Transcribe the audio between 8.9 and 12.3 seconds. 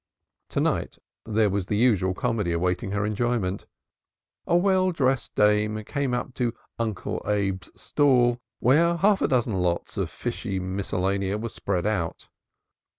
half a dozen lots of fishy miscellanaea were spread out.